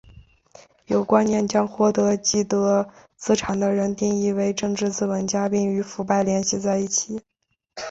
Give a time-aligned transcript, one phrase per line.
[0.87, 7.21] 有观念将获得既得资产的人定义为政治资本家并与腐败联系在一起。